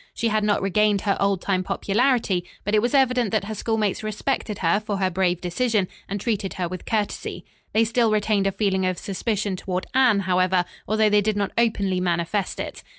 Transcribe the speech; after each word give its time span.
She 0.15 0.29
had 0.29 0.43
not 0.43 0.63
regained 0.63 1.01
her 1.01 1.15
old 1.21 1.41
time 1.43 1.63
popularity, 1.63 2.43
but 2.65 2.73
it 2.73 2.81
was 2.81 2.95
evident 2.95 3.29
that 3.29 3.43
her 3.43 3.53
schoolmates 3.53 4.01
respected 4.01 4.57
her 4.65 4.79
for 4.79 4.97
her 4.97 5.11
brave 5.11 5.41
decision 5.41 5.87
and 6.09 6.19
treated 6.19 6.55
her 6.55 6.67
with 6.67 6.87
courtesy. 6.87 7.45
They 7.71 7.83
still 7.85 8.09
retained 8.09 8.47
a 8.47 8.51
feeling 8.51 8.83
of 8.87 8.97
suspicion 8.97 9.55
toward 9.55 9.85
Anne, 9.93 10.21
however, 10.21 10.65
although 10.87 11.09
they 11.09 11.21
did 11.21 11.37
not 11.37 11.51
openly 11.55 11.99
manifest 11.99 12.59
it. 12.59 12.81